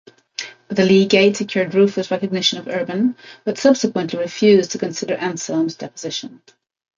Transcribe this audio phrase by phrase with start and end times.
[0.69, 6.41] The legate secured Rufus' recognition of Urban, but subsequently refused to consider Anselm's deposition.